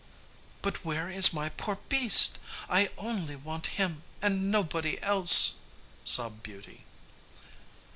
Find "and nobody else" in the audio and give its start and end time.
4.19-5.59